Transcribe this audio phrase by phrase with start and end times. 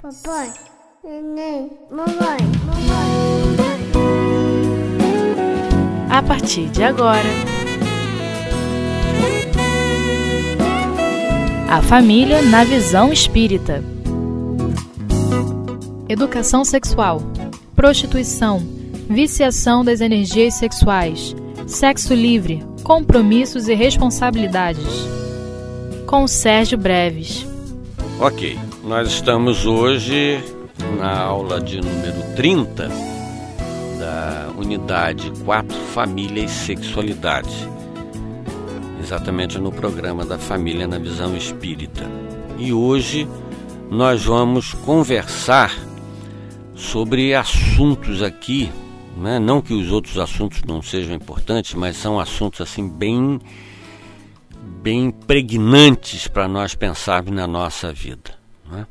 [0.00, 0.52] Papai,
[1.02, 3.16] neném, mamãe, mamãe.
[6.08, 7.28] A partir de agora,
[11.68, 13.82] a família na visão espírita.
[16.08, 17.20] Educação sexual,
[17.74, 18.60] prostituição,
[19.10, 21.34] viciação das energias sexuais,
[21.66, 24.86] sexo livre, compromissos e responsabilidades.
[26.06, 27.44] Com Sérgio Breves.
[28.20, 28.56] Ok,
[28.88, 30.42] nós estamos hoje
[30.98, 32.88] na aula de número 30
[33.98, 37.68] da unidade 4 Família e Sexualidade,
[38.98, 42.06] exatamente no programa da Família na Visão Espírita.
[42.56, 43.28] E hoje
[43.90, 45.70] nós vamos conversar
[46.74, 48.72] sobre assuntos aqui,
[49.18, 49.38] né?
[49.38, 53.38] não que os outros assuntos não sejam importantes, mas são assuntos assim bem
[54.82, 58.37] bem pregnantes para nós pensarmos na nossa vida.
[58.70, 58.86] Né?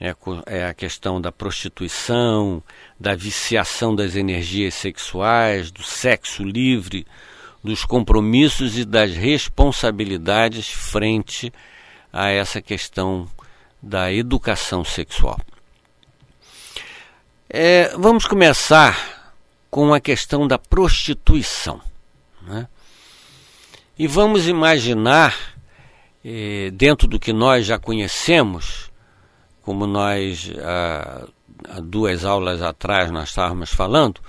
[0.00, 2.62] É, a questão da prostituição,
[2.98, 7.04] da viciação das energias sexuais, do sexo livre,
[7.64, 11.52] dos compromissos e das responsabilidades frente
[12.12, 13.28] a essa questão
[13.82, 15.40] da educação sexual.
[17.50, 19.32] É, vamos começar
[19.70, 21.80] com a questão da prostituição.
[22.42, 22.68] Né?
[23.98, 25.57] E vamos imaginar,
[26.72, 28.90] dentro do que nós já conhecemos,
[29.62, 31.26] como nós há,
[31.68, 34.20] há duas aulas atrás nós estávamos falando,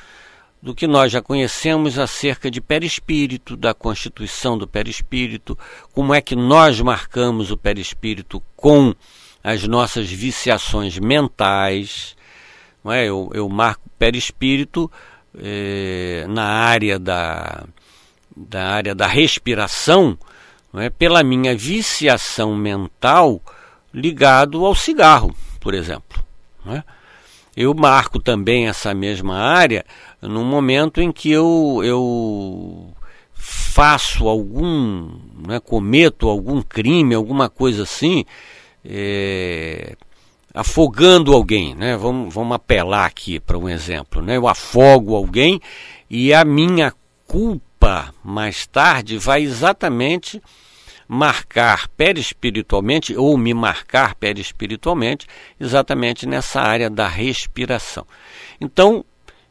[0.62, 5.58] do que nós já conhecemos acerca de perispírito, da constituição do perispírito,
[5.94, 8.94] como é que nós marcamos o perispírito com
[9.44, 12.16] as nossas viciações mentais,
[12.84, 13.06] não é?
[13.06, 14.92] Eu, eu marco perispírito
[15.38, 17.66] eh, na área da,
[18.36, 20.18] da área da respiração
[20.76, 20.90] é?
[20.90, 23.42] pela minha viciação mental
[23.94, 26.24] ligado ao cigarro, por exemplo.
[26.68, 26.84] É?
[27.56, 29.86] Eu marco também essa mesma área
[30.22, 32.94] no momento em que eu, eu
[33.34, 35.10] faço algum,
[35.48, 38.26] né, cometo algum crime, alguma coisa assim,
[38.84, 39.96] é,
[40.54, 41.96] afogando alguém, né?
[41.98, 44.38] Vamos, vamos apelar aqui para um exemplo, né?
[44.38, 45.62] Eu afogo alguém
[46.10, 46.94] e a minha
[47.26, 47.69] culpa
[48.24, 50.42] mais tarde vai exatamente
[51.08, 55.26] marcar perispiritualmente ou me marcar perispiritualmente
[55.60, 58.06] exatamente nessa área da respiração.
[58.62, 59.04] Então,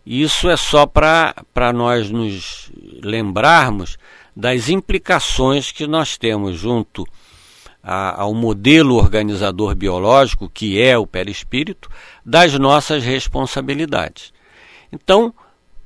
[0.06, 2.70] isso é só para nós nos
[3.02, 3.98] lembrarmos
[4.34, 7.04] das implicações que nós temos junto
[7.82, 11.90] a, ao modelo organizador biológico, que é o perispírito,
[12.24, 14.32] das nossas responsabilidades.
[14.92, 15.34] Então,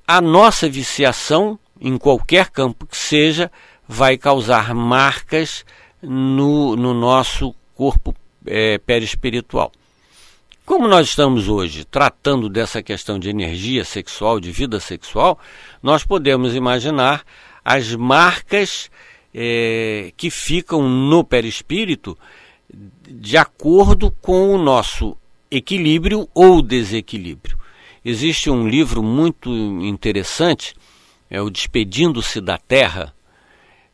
[0.07, 3.51] a nossa viciação, em qualquer campo que seja,
[3.89, 5.67] vai causar marcas
[6.01, 8.15] no, no nosso corpo
[8.47, 9.73] é, perispiritual.
[10.65, 15.39] Como nós estamos hoje tratando dessa questão de energia sexual, de vida sexual,
[15.83, 17.25] nós podemos imaginar
[17.65, 18.89] as marcas
[19.35, 22.17] é, que ficam no perispírito
[23.09, 25.17] de acordo com o nosso
[25.51, 27.59] equilíbrio ou desequilíbrio.
[28.05, 29.51] Existe um livro muito
[29.83, 30.75] interessante,
[31.33, 33.15] é o Despedindo-se da Terra.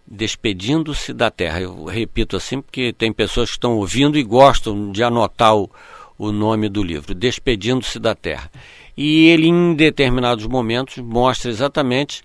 [0.04, 1.60] Despedindo-se da Terra.
[1.60, 5.70] Eu repito assim porque tem pessoas que estão ouvindo e gostam de anotar o,
[6.18, 8.50] o nome do livro, Despedindo-se da Terra.
[8.96, 12.24] E ele, em determinados momentos, mostra exatamente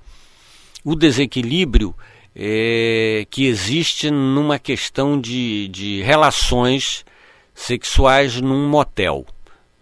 [0.83, 1.93] o desequilíbrio
[2.35, 7.05] é, que existe numa questão de, de relações
[7.53, 9.27] sexuais num motel.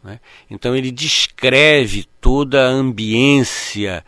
[0.03, 0.19] Né?
[0.49, 4.03] Então ele descreve toda a ambiência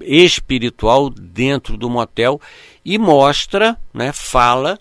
[0.00, 2.40] espiritual dentro do motel
[2.84, 4.78] e mostra, né, fala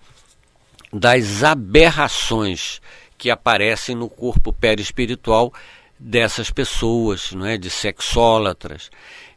[0.91, 2.81] das aberrações
[3.17, 5.53] que aparecem no corpo perispiritual
[5.97, 8.89] dessas pessoas, não é, de sexólatras.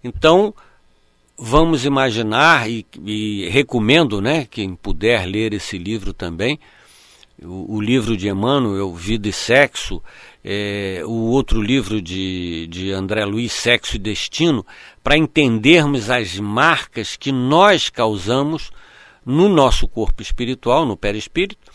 [0.02, 0.52] Então,
[1.38, 6.58] vamos imaginar, e, e, recomendo, né, quem puder ler esse livro também,
[7.42, 10.02] o, o livro de Emmanuel, Vida e Sexo,
[10.48, 14.64] é, o outro livro de, de André Luiz, Sexo e Destino,
[15.02, 18.70] para entendermos as marcas que nós causamos
[19.24, 21.72] no nosso corpo espiritual, no perispírito,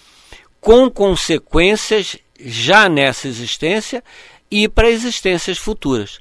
[0.62, 4.02] com consequências já nessa existência
[4.50, 6.20] e para existências futuras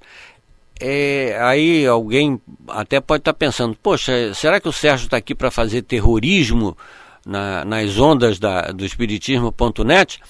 [0.80, 5.34] é, aí alguém até pode estar tá pensando, poxa, será que o Sérgio está aqui
[5.34, 6.76] para fazer terrorismo
[7.24, 10.20] na, nas ondas da, do espiritismo.net?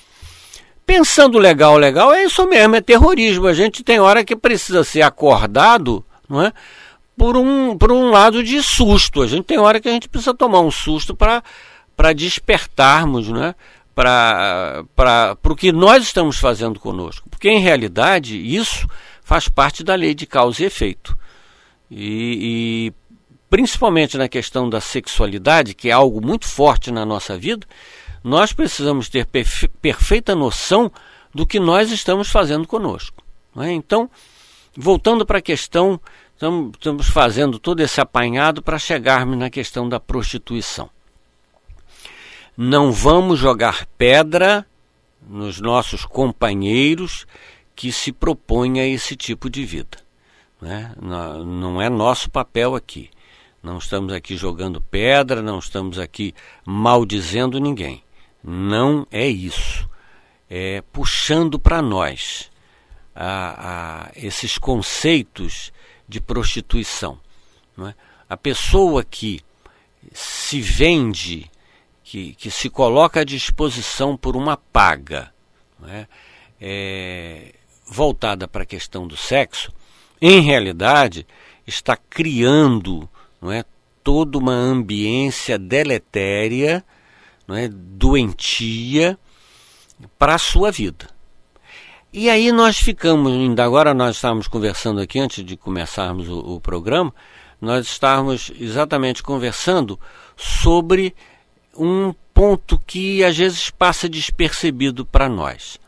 [0.91, 3.47] Pensando legal, legal, é isso mesmo, é terrorismo.
[3.47, 6.53] A gente tem hora que precisa ser acordado, não é?
[7.17, 9.23] Por um, por um lado de susto.
[9.23, 13.55] A gente tem hora que a gente precisa tomar um susto para despertarmos, não é?
[13.95, 17.31] para o que nós estamos fazendo conosco.
[17.31, 18.89] Porque, em realidade, isso
[19.23, 21.17] faz parte da lei de causa e efeito.
[21.89, 22.93] E, e
[23.49, 27.65] principalmente na questão da sexualidade, que é algo muito forte na nossa vida,
[28.23, 30.91] nós precisamos ter perfe perfeita noção
[31.35, 33.23] do que nós estamos fazendo conosco.
[33.59, 33.71] É?
[33.71, 34.11] Então,
[34.77, 36.01] voltando para a questão,
[36.35, 40.91] estamos fazendo todo esse apanhado para chegarmos na questão da prostituição.
[42.57, 44.67] Não vamos jogar pedra
[45.29, 47.27] nos nossos companheiros
[47.75, 49.99] que se propõem a esse tipo de vida.
[50.61, 50.93] Né?
[51.01, 53.11] Não é nosso papel aqui.
[53.63, 56.35] Não estamos aqui jogando pedra, não estamos aqui
[56.65, 58.03] maldizendo ninguém.
[58.43, 59.89] Não é isso.
[60.49, 62.51] É puxando para nós
[63.15, 65.73] a, a, esses conceitos
[66.09, 67.19] de prostituição.
[67.79, 67.95] É?
[68.29, 69.41] A pessoa que
[70.13, 71.51] se vende,
[72.03, 75.33] que, que se coloca à disposição por uma paga,
[75.87, 76.07] é?
[76.63, 77.55] É,
[77.87, 79.73] voltada para a questão do sexo,
[80.21, 81.27] em realidade
[81.67, 83.09] está criando
[83.41, 83.65] não é,
[84.05, 86.85] toda uma ambiência deletéria
[87.51, 89.19] não é, doentia
[90.17, 91.09] para a sua vida.
[92.13, 96.61] E aí nós ficamos, ainda agora nós estávamos conversando aqui, antes de começarmos o, o
[96.61, 97.13] programa,
[97.61, 99.99] nós estávamos exatamente conversando
[100.37, 101.15] sobre
[101.77, 105.79] um ponto que às vezes passa despercebido para nós.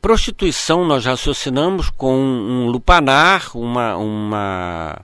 [0.00, 5.00] Prostituição nós raciocinamos com um lupanar, uma, uma,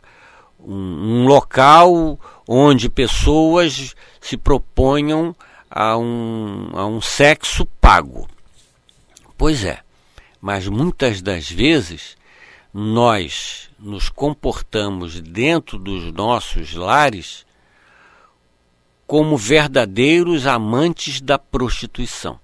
[0.59, 2.19] um, um local
[2.51, 5.37] onde pessoas se proponham
[5.71, 8.27] a um, a um sexo pago.
[9.37, 9.81] Pois é,
[10.41, 12.17] mas muitas das vezes
[12.73, 17.47] nós nos comportamos dentro dos nossos lares
[19.07, 22.41] como verdadeiros amantes da prostituição.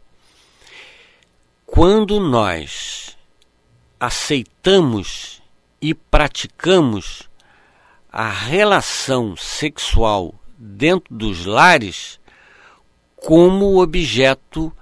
[1.64, 3.16] Quando nós
[3.98, 5.42] aceitamos
[5.80, 7.28] e praticamos
[8.16, 12.20] a relação sexual dentro dos lares
[13.16, 14.72] como objeto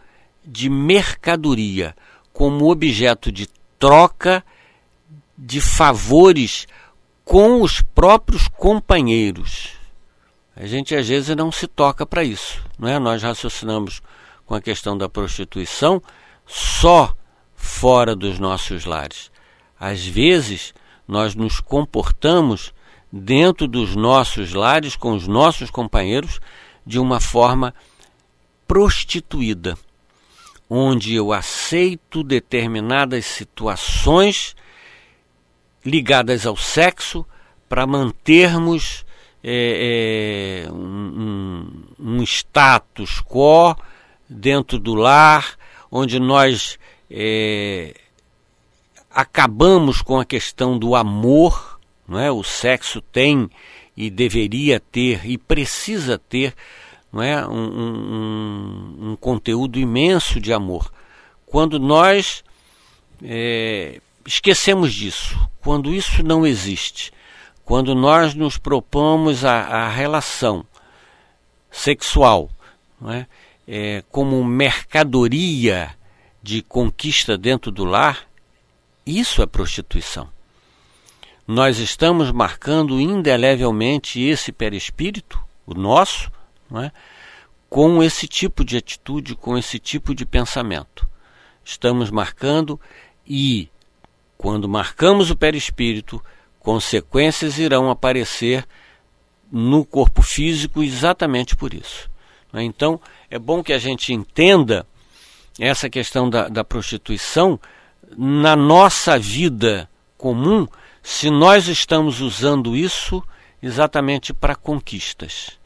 [0.44, 1.96] de mercadoria,
[2.30, 3.48] como objeto de
[3.78, 4.44] troca
[5.38, 6.68] de favores
[7.24, 9.78] com os próprios companheiros.
[10.54, 12.98] A gente às vezes não se toca para isso, não é?
[12.98, 14.02] Nós raciocinamos
[14.44, 16.02] com a questão da prostituição
[16.46, 17.16] só
[17.54, 19.30] fora dos nossos lares.
[19.80, 20.74] Às vezes
[21.08, 22.74] nós nos comportamos
[23.12, 26.40] dentro dos nossos lares, com os nossos companheiros,
[26.86, 27.74] de uma forma
[28.66, 29.76] prostituída,
[30.68, 34.56] onde eu aceito determinadas situações
[35.84, 37.26] ligadas ao sexo
[37.68, 39.04] para mantermos
[39.44, 43.76] é, é, um, um, status quo
[44.28, 45.56] dentro do lar,
[45.90, 46.78] onde nós
[47.10, 47.94] é,
[49.10, 51.71] acabamos com a questão do amor
[52.06, 52.30] não é?
[52.30, 53.50] O sexo tem
[53.96, 56.54] e deveria ter e precisa ter
[57.12, 57.46] não é?
[57.46, 60.92] um, um, um conteúdo imenso de amor.
[61.46, 62.42] Quando nós
[63.22, 67.12] é, esquecemos disso, quando isso não existe,
[67.64, 70.64] quando nós nos propomos a, a relação
[71.70, 72.50] sexual
[73.00, 73.26] não é?
[73.66, 75.94] É, como mercadoria
[76.42, 78.26] de conquista dentro do lar,
[79.06, 80.28] isso é prostituição
[81.46, 86.30] nós estamos marcando indelevelmente esse perispírito, o nosso,
[86.76, 86.90] é?
[87.68, 91.08] com esse tipo de atitude, com esse tipo de pensamento.
[91.64, 92.80] Estamos marcando
[93.26, 93.68] e,
[94.36, 96.22] quando marcamos o perispírito,
[96.60, 98.66] consequências irão aparecer
[99.50, 102.10] no corpo físico exatamente por isso.
[102.52, 102.62] É?
[102.62, 104.86] Então, é bom que a gente entenda
[105.58, 107.58] essa questão da, da prostituição
[108.16, 110.66] na nossa vida comum
[111.02, 113.22] se nós estamos usando isso
[113.62, 115.58] exatamente para conquistas.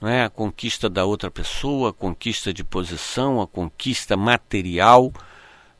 [0.00, 0.24] Não é?
[0.24, 5.12] A conquista da outra pessoa, a conquista de posição, a conquista material.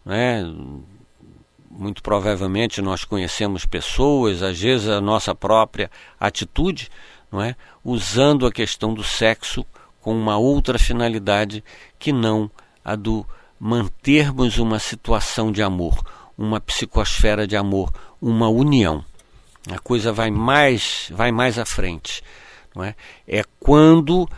[0.07, 0.43] É?
[1.69, 5.91] Muito provavelmente nós conhecemos pessoas, às vezes a nossa própria
[6.21, 6.89] atitude,
[7.31, 7.57] não é?
[7.85, 9.65] usando a questão do sexo
[10.01, 11.65] com uma outra finalidade
[11.99, 12.51] que não
[12.85, 13.27] a do
[13.59, 16.05] mantermos uma situação de amor,
[16.37, 19.05] uma psicosfera de amor, uma união.
[19.71, 22.23] A coisa vai mais, vai mais à frente.
[22.75, 22.95] Não é?
[23.27, 24.29] é quando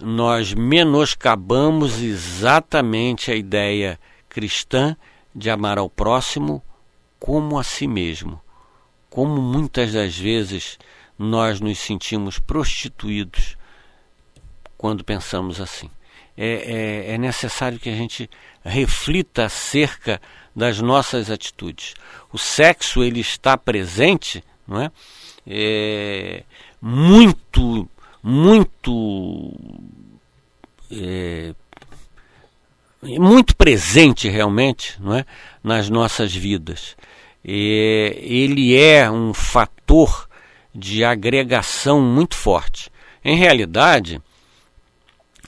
[0.00, 4.96] nós menoscabamos exatamente a ideia cristã
[5.34, 6.62] de amar ao próximo
[7.20, 8.40] como a si mesmo.
[9.08, 10.78] Como muitas das vezes
[11.18, 13.56] nós nos sentimos prostituídos
[14.76, 15.88] quando pensamos assim.
[16.36, 18.28] é, é, é necessário que a gente
[18.64, 20.20] reflita acerca
[20.54, 21.94] das nossas atitudes.
[22.32, 24.90] O sexo ele está presente, não é?
[25.46, 26.44] é
[26.80, 27.88] muito,
[28.22, 29.52] muito,
[30.90, 31.54] é,
[33.02, 35.24] muito presente realmente, não é,
[35.62, 36.96] nas nossas vidas.
[37.44, 40.28] E ele é um fator
[40.74, 42.90] de agregação muito forte.
[43.24, 44.20] Em realidade,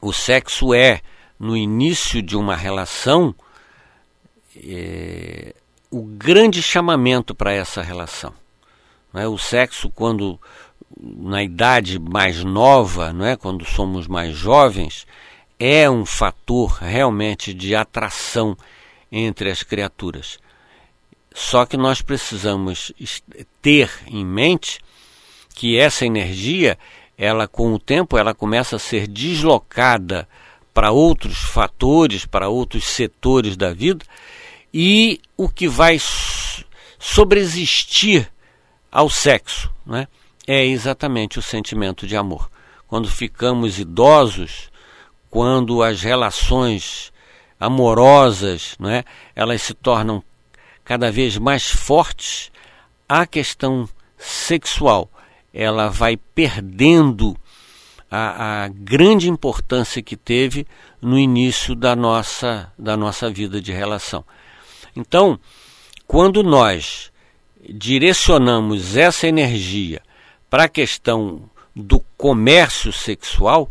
[0.00, 1.00] o sexo é,
[1.38, 3.34] no início de uma relação,
[4.56, 5.54] é,
[5.90, 8.32] o grande chamamento para essa relação.
[9.12, 9.28] Não é?
[9.28, 10.40] O sexo, quando
[11.00, 13.36] na idade mais nova, não é?
[13.36, 15.06] quando somos mais jovens,
[15.58, 18.56] é um fator realmente de atração
[19.10, 20.38] entre as criaturas.
[21.32, 22.92] Só que nós precisamos
[23.60, 24.80] ter em mente
[25.54, 26.78] que essa energia,
[27.16, 30.28] ela com o tempo, ela começa a ser deslocada
[30.72, 34.04] para outros fatores, para outros setores da vida,
[34.76, 36.00] e o que vai
[36.98, 38.28] sobreexistir
[38.90, 40.08] ao sexo né,
[40.48, 42.50] é exatamente o sentimento de amor.
[42.88, 44.72] Quando ficamos idosos,
[45.30, 47.12] quando as relações
[47.58, 49.04] amorosas, não é,
[49.36, 50.20] elas se tornam
[50.84, 52.50] cada vez mais fortes,
[53.08, 53.88] a questão
[54.18, 55.08] sexual
[55.52, 57.36] ela vai perdendo
[58.10, 60.66] a, a, grande importância que teve
[61.00, 64.24] no início da nossa, da nossa vida de relação.
[64.96, 65.38] Então,
[66.06, 67.10] quando nós
[67.68, 70.02] direcionamos essa energia
[70.50, 73.68] para a questão do comércio sexual,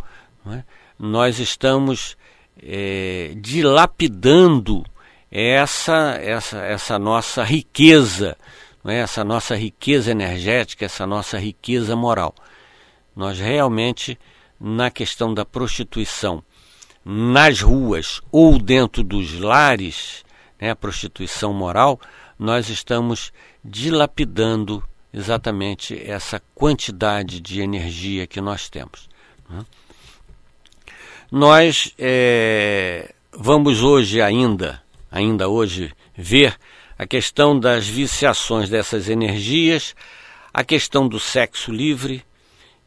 [0.47, 0.63] é,
[0.99, 2.17] nós estamos
[2.61, 4.83] é, dilapidando
[5.31, 8.37] essa, essa, essa nossa riqueza,
[8.85, 8.97] é?
[8.97, 12.35] essa nossa riqueza energética, essa nossa riqueza moral.
[13.15, 14.17] Nós realmente,
[14.59, 16.43] na questão da prostituição,
[17.05, 20.22] nas ruas ou dentro dos lares,
[20.63, 21.99] né, a prostituição moral,
[22.39, 24.81] nós estamos dilapidando
[25.13, 29.09] exatamente essa quantidade de energia que nós temos.
[29.49, 29.59] Né?
[31.29, 36.57] Nós é, vamos hoje ainda ainda hoje ver
[36.97, 39.93] a questão das viciações dessas energias,
[40.53, 42.23] a questão do sexo livre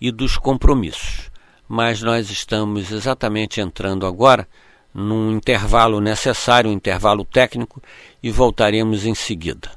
[0.01, 1.31] e dos compromissos.
[1.69, 4.49] Mas nós estamos exatamente entrando agora
[4.97, 7.83] num intervalo necessário, um intervalo técnico,
[8.23, 9.71] e voltaremos em seguida.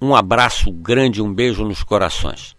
[0.00, 2.56] Um abraço grande, um beijo nos corações.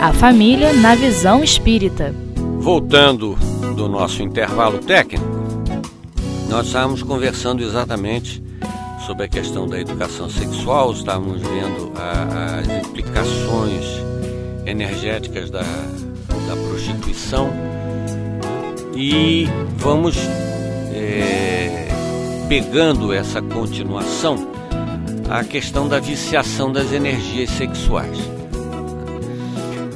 [0.00, 2.14] A família na visão espírita.
[2.60, 3.34] Voltando
[3.76, 5.26] do nosso intervalo técnico,
[6.48, 8.47] nós estávamos conversando exatamente
[9.08, 13.86] sobre a questão da educação sexual, estávamos vendo a, as implicações
[14.66, 17.50] energéticas da, da prostituição
[18.94, 19.46] e
[19.78, 20.14] vamos
[20.92, 21.88] é,
[22.50, 24.46] pegando essa continuação
[25.30, 28.18] a questão da viciação das energias sexuais.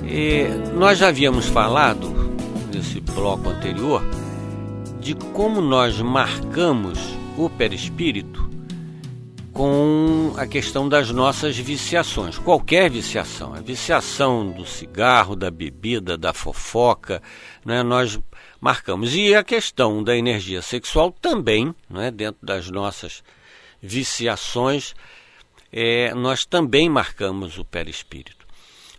[0.04, 2.10] E nós já havíamos falado
[2.72, 4.02] nesse bloco anterior
[5.00, 6.98] de como nós marcamos
[7.36, 8.41] o perispírito
[9.62, 16.32] com a questão das nossas viciações, qualquer viciação, a viciação do cigarro, da bebida, da
[16.32, 17.22] fofoca,
[17.64, 18.18] né, nós
[18.60, 19.14] marcamos.
[19.14, 23.22] E a questão da energia sexual também, né, dentro das nossas
[23.80, 24.96] viciações,
[25.72, 28.44] é, nós também marcamos o perispírito.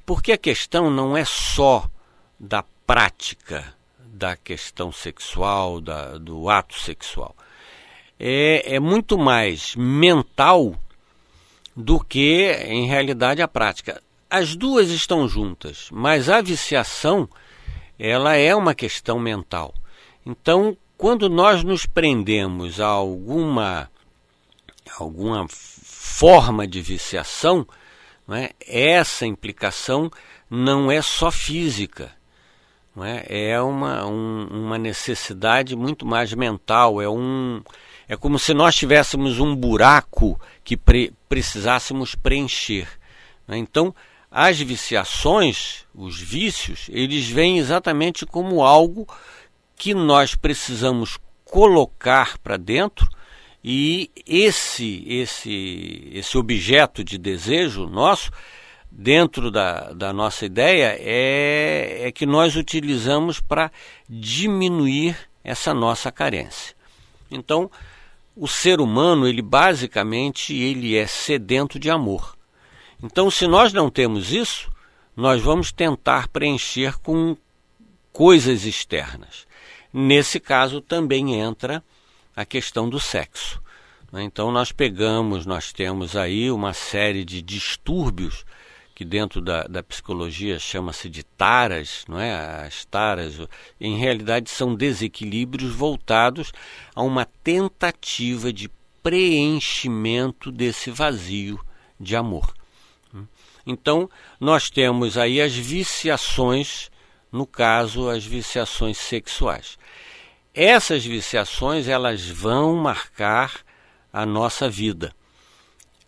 [0.06, 1.92] Porque a questão não é só
[2.40, 7.36] da prática da questão sexual, da, do ato sexual.
[8.20, 10.76] É, é muito mais mental
[11.76, 14.02] do que, em realidade, a prática.
[14.30, 17.28] As duas estão juntas, mas a viciação
[18.00, 19.74] ela é uma questão mental.
[20.26, 23.90] Então, quando nós nos prendemos a alguma
[24.98, 27.66] alguma forma de viciação,
[28.30, 28.52] é?
[28.66, 30.10] Essa implicação
[30.50, 32.12] não é só física,
[33.02, 33.50] é?
[33.50, 37.62] é uma, um, uma necessidade muito mais mental, é, um,
[38.14, 42.88] é como se nós tivéssemos um buraco que pre, precisássemos preencher.
[43.48, 43.58] É?
[43.58, 43.94] Então,
[44.30, 49.08] as viciações, os vícios, eles vêm exatamente como algo
[49.76, 53.10] que nós precisamos colocar para dentro
[53.64, 58.32] e esse, esse, esse objeto de desejo nosso,
[58.92, 63.72] dentro da, da nossa ideia, é, é que nós utilizamos para
[64.08, 66.76] diminuir essa nossa carência.
[67.32, 67.72] Então,
[68.36, 72.36] o ser humano, ele basicamente ele é sedento de amor.
[73.02, 74.72] Então, se nós não temos isso,
[75.16, 77.38] nós vamos tentar preencher com
[78.12, 79.46] coisas externas.
[79.92, 81.84] Nesse caso também entra
[82.36, 83.62] a questão do sexo.
[84.22, 88.46] Então nós pegamos, nós temos aí uma série de distúrbios
[88.96, 92.66] que dentro da, da psicologia chama-se de taras, não é?
[92.66, 93.40] As taras,
[93.80, 96.52] em realidade, são desequilíbrios voltados
[96.96, 98.70] a uma tentativa de
[99.02, 101.60] preenchimento desse vazio
[102.00, 102.54] de amor.
[103.66, 104.10] Então,
[104.40, 106.92] nós temos aí as viciações,
[107.32, 109.78] no caso, as viciações sexuais.
[110.54, 113.62] Essas viciações, elas vão marcar
[114.12, 115.16] a nossa vida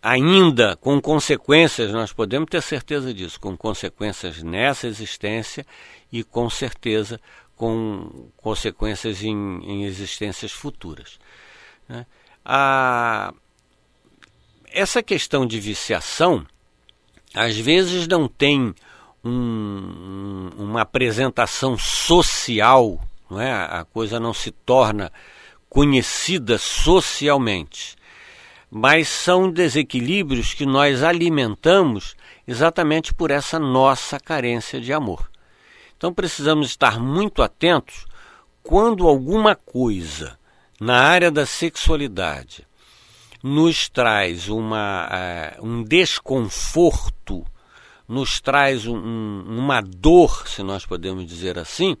[0.06, 5.66] ainda com consequências, nós podemos ter certeza disso, com consequências nessa existência
[6.12, 7.20] e com certeza
[7.56, 9.34] com consequências em,
[9.64, 11.18] em existências futuras.
[11.88, 12.06] Né?
[12.44, 13.34] A,
[14.70, 16.46] essa questão de viciação,
[17.34, 18.72] às vezes não tem
[19.24, 23.50] um, uma apresentação social, não é?
[23.52, 25.10] a coisa não se torna
[25.68, 27.95] conhecida socialmente
[28.70, 32.14] mas são desequilíbrios que nós alimentamos
[32.46, 35.30] exatamente por essa nossa carência de amor.
[35.96, 38.06] Então precisamos estar muito atentos
[38.62, 40.38] quando alguma coisa
[40.80, 42.66] na área da sexualidade
[43.42, 45.08] nos traz uma,
[45.60, 47.46] uh, um desconforto,
[48.08, 51.96] nos traz um, uma dor, se nós podemos dizer assim,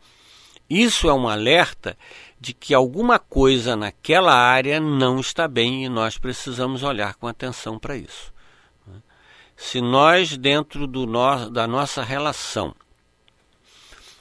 [0.68, 1.96] isso é um alerta
[2.38, 7.78] de que alguma coisa naquela área não está bem e nós precisamos olhar com atenção
[7.78, 8.32] para isso.
[9.56, 12.74] Se nós, dentro do no, da nossa relação,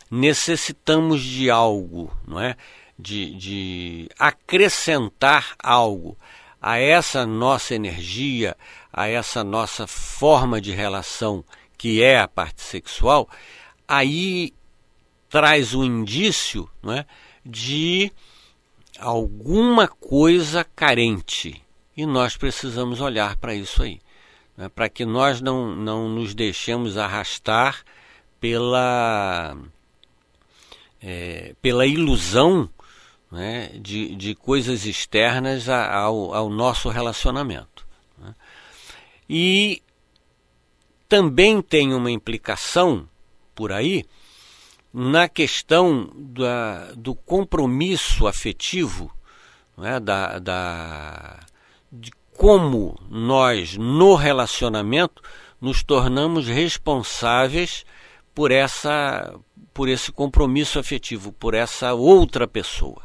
[0.09, 2.55] necessitamos de algo, não é?
[2.97, 6.17] de, de acrescentar algo
[6.61, 8.55] a essa nossa energia,
[8.91, 11.43] a essa nossa forma de relação
[11.77, 13.29] que é a parte sexual,
[13.87, 14.53] aí
[15.29, 17.05] traz o um indício não é,
[17.45, 18.11] de
[18.99, 21.61] alguma coisa carente.
[21.95, 24.01] E nós precisamos olhar para isso aí,
[24.57, 27.83] né, para que nós não, não nos deixemos arrastar
[28.39, 29.55] pela,
[31.01, 32.69] é, pela ilusão
[33.31, 37.85] né, de, de coisas externas ao, ao nosso relacionamento.
[38.17, 38.35] Né.
[39.29, 39.81] E
[41.07, 43.07] também tem uma implicação
[43.53, 44.05] por aí
[44.97, 49.11] na questão da, do compromisso afetivo,
[49.83, 51.39] é, da, da,
[51.91, 55.21] de como nós, no relacionamento,
[55.59, 57.85] nos tornamos responsáveis
[58.33, 59.37] por, essa,
[59.73, 63.01] por esse compromisso afetivo, por essa outra pessoa.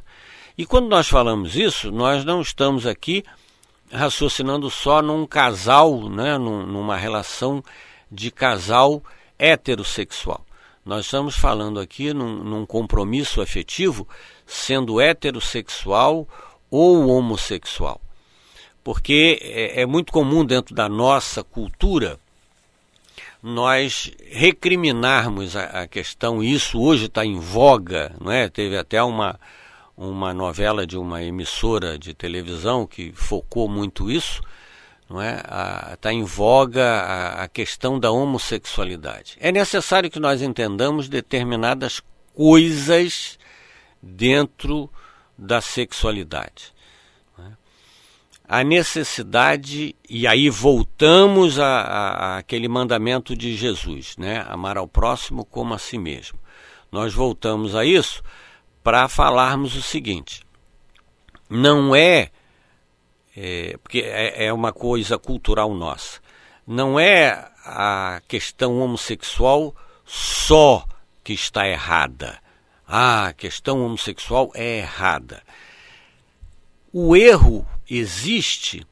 [0.57, 3.25] E quando nós falamos isso, nós não estamos aqui
[3.91, 7.65] raciocinando só num casal, né, numa relação
[8.09, 9.03] de casal
[9.37, 10.47] heterossexual.
[10.85, 14.09] Nós estamos falando aqui num, num compromisso afetivo,
[14.47, 16.27] sendo heterossexual
[16.71, 18.01] ou homossexual.
[18.83, 22.19] Porque é, é muito comum dentro da nossa cultura
[23.43, 28.49] nós recriminarmos a, a questão, e isso hoje está em voga, não é?
[28.49, 29.39] Teve até uma,
[29.97, 34.43] uma novela de uma emissora de televisão que focou muito isso,
[35.11, 35.43] não é?
[35.93, 39.37] Está em voga a, a questão da homossexualidade.
[39.41, 42.01] É necessário que nós entendamos determinadas
[42.33, 43.37] coisas
[44.01, 44.89] dentro
[45.37, 46.73] da sexualidade.
[47.37, 47.43] É?
[48.49, 54.47] A necessidade, e aí voltamos a, a, a, aquele mandamento de Jesus, né?
[54.49, 56.39] amar ao próximo como a si mesmo.
[56.93, 58.23] Nós voltamos a isso
[58.81, 60.43] para falarmos o seguinte:
[61.49, 62.31] não é
[63.43, 66.21] é, porque é, é uma coisa cultural nossa.
[66.67, 69.75] Não é a questão homossexual
[70.05, 70.87] só
[71.25, 72.39] que está errada.
[72.87, 75.43] Ah, a questão homossexual é errada.
[76.93, 78.87] O erro existe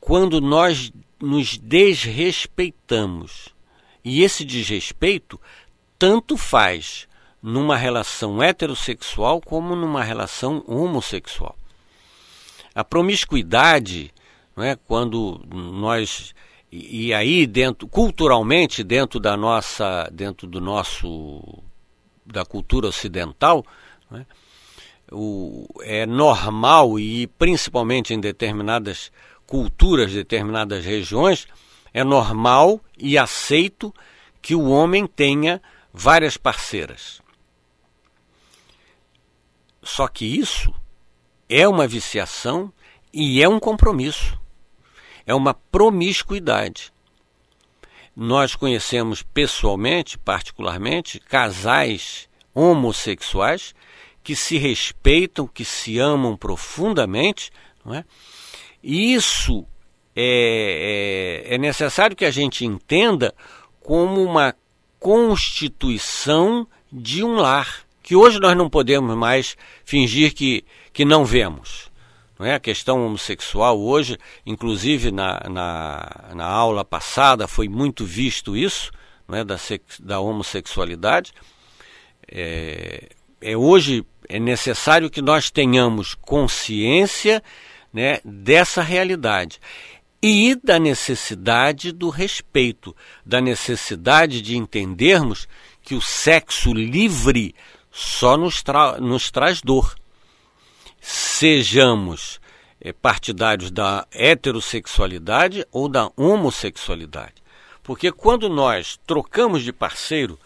[0.00, 3.50] quando nós nos desrespeitamos.
[4.02, 5.38] E esse desrespeito
[5.98, 7.06] tanto faz
[7.42, 11.59] numa relação heterossexual como numa relação homossexual.
[12.80, 14.10] A promiscuidade,
[14.56, 16.34] é, quando nós
[16.72, 21.62] e, e aí dentro culturalmente dentro da nossa dentro do nosso
[22.24, 23.62] da cultura ocidental
[24.10, 24.24] é,
[25.12, 29.12] o, é normal e principalmente em determinadas
[29.46, 31.46] culturas determinadas regiões
[31.92, 33.94] é normal e aceito
[34.40, 35.60] que o homem tenha
[35.92, 37.20] várias parceiras.
[39.82, 40.72] Só que isso
[41.50, 42.72] é uma viciação
[43.12, 44.40] e é um compromisso.
[45.26, 46.92] É uma promiscuidade.
[48.16, 53.74] nós conhecemos pessoalmente, particularmente, casais homossexuais
[54.22, 57.50] que se respeitam, que se amam profundamente,
[57.84, 58.04] não é?
[58.82, 59.64] E isso
[60.14, 63.34] é, é, é necessário que a gente entenda
[63.80, 64.54] como uma
[64.98, 70.64] constituição de um lar, que hoje nós não podemos mais fingir que,
[71.00, 71.90] que não vemos.
[72.38, 72.56] Não é?
[72.56, 78.90] A questão homossexual hoje, inclusive na, na, na aula passada, foi muito visto isso,
[79.26, 79.42] não é?
[79.42, 81.32] da, sex, da homossexualidade.
[82.30, 83.08] É,
[83.40, 87.42] é hoje é necessário que nós tenhamos consciência
[87.90, 89.58] né, dessa realidade
[90.22, 95.48] e da necessidade do respeito, da necessidade de entendermos
[95.80, 97.54] que o sexo livre
[97.90, 99.98] só nos, tra nos traz dor.
[101.00, 102.40] Sejamos
[102.80, 107.34] é, partidários da heterossexualidade ou da homossexualidade.
[107.82, 110.38] Porque quando nós trocamos de parceiro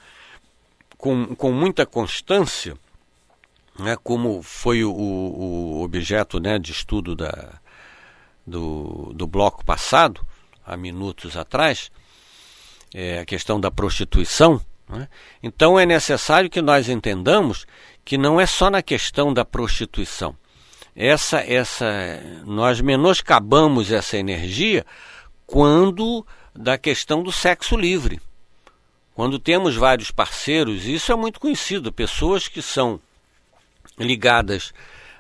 [0.97, 2.77] com, com muita constância,
[3.79, 7.61] né, como foi o, o objeto né, de estudo da,
[8.47, 10.25] do, do bloco passado,
[10.65, 11.91] há minutos atrás,
[12.95, 14.61] é, a questão da prostituição.
[14.89, 15.09] Né?
[15.43, 17.67] Então é necessário que nós entendamos
[18.05, 20.37] que não é só na questão da prostituição.
[20.97, 21.87] Essa, essa,
[22.45, 24.87] nós menoscabamos essa energia
[25.47, 28.21] quando da questão do sexo livre.
[29.15, 33.01] Quando temos vários parceiros, isso é muito conhecido, pessoas que são
[33.99, 34.73] ligadas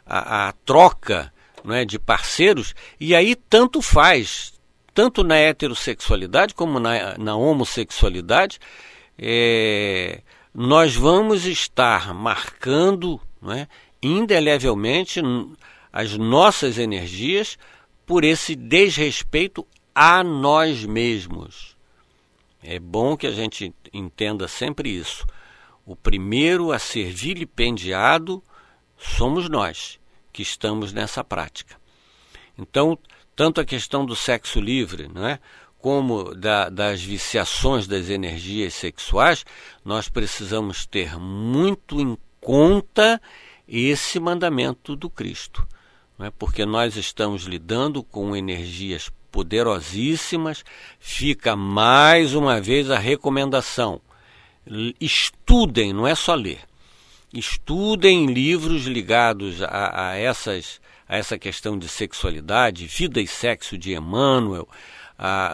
[0.06, 1.32] à, à troca
[1.64, 4.52] não é, de parceiros, e aí tanto faz,
[4.92, 8.58] tanto na heterossexualidade como na, na homossexualidade,
[9.18, 10.20] é,
[10.52, 13.68] nós vamos estar marcando não é,
[14.06, 15.20] indelevelmente
[15.92, 17.56] as nossas energias
[18.06, 21.76] por esse desrespeito a nós mesmos.
[22.62, 25.26] É bom que a gente entenda sempre isso.
[25.86, 28.42] O primeiro a ser vilipendiado
[28.96, 29.98] somos nós
[30.32, 31.76] que estamos nessa prática.
[32.58, 32.98] Então,
[33.36, 35.38] tanto a questão do sexo livre, não é?
[35.78, 39.44] como da, das viciações das energias sexuais,
[39.84, 43.20] nós precisamos ter muito em conta
[43.68, 45.66] esse mandamento do Cristo.
[46.18, 46.30] Não é?
[46.30, 50.64] Porque nós estamos lidando com energias poderosíssimas,
[51.00, 54.00] fica mais uma vez a recomendação.
[55.00, 56.60] Estudem, não é só ler
[57.34, 63.92] estudem livros ligados a, a, essas, a essa questão de sexualidade, Vida e Sexo de
[63.92, 64.68] Emmanuel,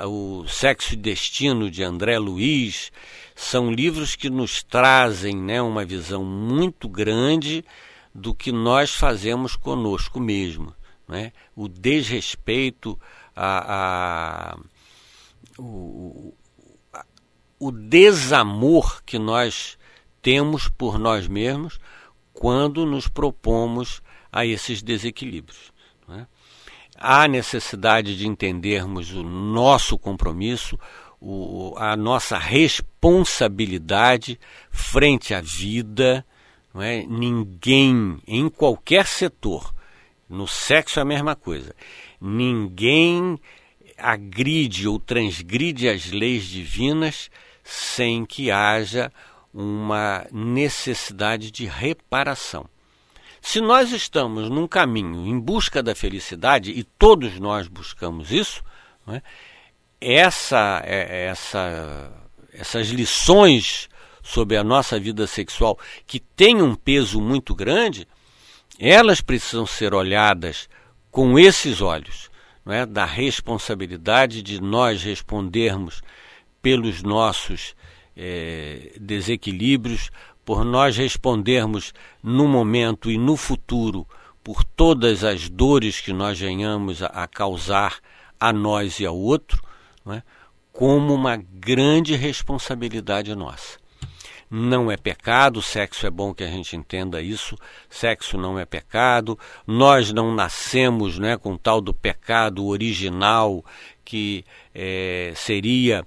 [0.07, 2.92] o Sexo e Destino de André Luiz,
[3.35, 7.64] são livros que nos trazem né, uma visão muito grande
[8.14, 10.75] do que nós fazemos conosco mesmo.
[11.09, 11.33] Né?
[11.55, 12.99] O desrespeito,
[13.35, 14.59] a, a
[15.59, 16.35] o,
[17.59, 19.77] o desamor que nós
[20.23, 21.79] temos por nós mesmos
[22.33, 24.01] quando nos propomos
[24.33, 25.73] a esses desequilíbrios.
[26.09, 26.25] É?
[26.96, 30.79] Há necessidade de entendermos o nosso compromisso,
[31.20, 36.25] o, a nossa responsabilidade frente à vida.
[36.72, 37.04] Não é?
[37.04, 39.74] Ninguém, em qualquer setor,
[40.28, 41.74] no sexo é a mesma coisa,
[42.20, 43.38] ninguém
[43.98, 47.30] agride ou transgride as leis divinas
[47.62, 49.12] sem que haja
[49.52, 52.66] uma necessidade de reparação.
[53.42, 58.62] Se nós estamos num caminho em busca da felicidade, e todos nós buscamos isso,
[59.09, 59.22] é?
[60.00, 62.12] essa, é, essa,
[62.52, 63.88] essas lições
[64.31, 68.07] sobre a nossa vida sexual, que tem um peso muito grande,
[68.79, 70.69] elas precisam ser olhadas
[71.11, 72.31] com esses olhos,
[72.64, 72.87] não é?
[72.87, 76.01] da responsabilidade de nós respondermos
[76.62, 77.75] pelos nossos
[78.16, 80.11] é, desequilíbrios,
[80.45, 84.07] por nós respondermos no momento e no futuro
[84.45, 87.99] por todas as dores que nós venhamos a, a causar
[88.38, 89.61] a nós e ao outro,
[90.09, 90.23] é?
[90.73, 93.80] como uma grande responsabilidade nossa.
[94.51, 97.57] Não é pecado, sexo é bom que a gente entenda isso,
[97.89, 103.65] sexo não é pecado, nós não nascemos né, com tal do pecado original
[104.05, 106.05] que é, seria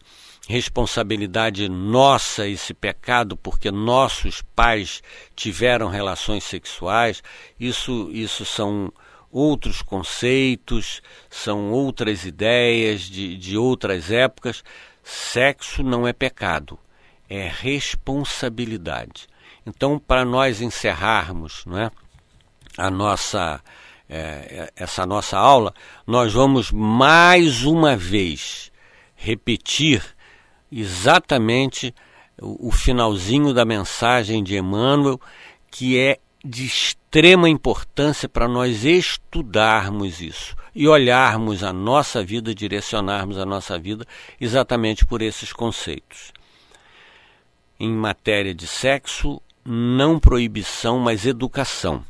[0.47, 5.01] responsabilidade nossa esse pecado porque nossos pais
[5.35, 7.23] tiveram relações sexuais.
[7.57, 8.91] Isso, isso são
[9.31, 14.63] outros conceitos, são outras ideias de, de outras épocas.
[15.01, 16.77] Sexo não é pecado,
[17.29, 19.27] é responsabilidade.
[19.65, 21.91] Então, para nós encerrarmos não é,
[22.77, 23.61] a nossa,
[24.09, 25.73] é, essa nossa aula,
[26.05, 28.71] nós vamos mais uma vez
[29.15, 30.03] repetir
[30.71, 31.93] exatamente
[32.41, 35.19] o, o finalzinho da mensagem de Emmanuel,
[35.71, 43.37] que é de extrema importância para nós estudarmos isso e olharmos a nossa vida, direcionarmos
[43.37, 44.05] a nossa vida
[44.41, 46.33] exatamente por esses conceitos.
[47.79, 52.05] Em matéria de sexo, não proibição, mas educação.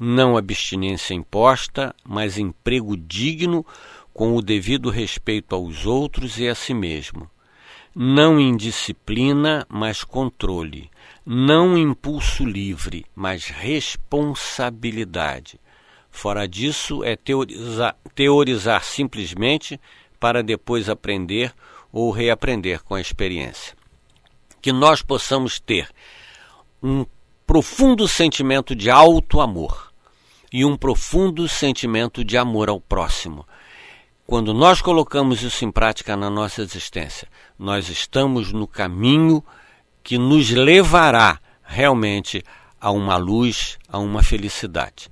[0.00, 3.66] Não abstinência imposta, mas emprego digno
[4.14, 7.30] com o devido respeito aos outros e a si mesmo.
[7.94, 10.90] Não indisciplina, mas controle.
[11.24, 15.60] Não impulso livre, mas responsabilidade.
[16.10, 19.78] Fora disso, é teorizar, teorizar simplesmente
[20.18, 21.52] para depois aprender
[21.92, 23.77] ou reaprender com a experiência.
[24.60, 25.88] Que nós possamos ter
[26.82, 27.04] um
[27.46, 29.92] profundo sentimento de alto amor
[30.52, 33.46] e um profundo sentimento de amor ao próximo.
[34.26, 39.42] Quando nós colocamos isso em prática na nossa existência, nós estamos no caminho
[40.02, 42.44] que nos levará realmente
[42.80, 45.08] a uma luz, a uma felicidade.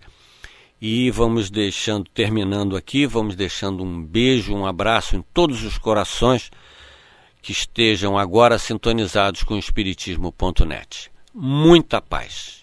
[0.81, 6.51] E vamos deixando, terminando aqui, vamos deixando um beijo, um abraço em todos os corações
[7.47, 12.56] que estejam agora sintonizados com o Espiritismo.net muita paz.